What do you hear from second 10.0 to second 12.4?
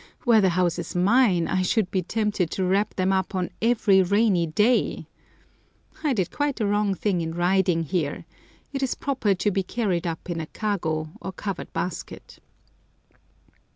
up in a kago, or covered basket.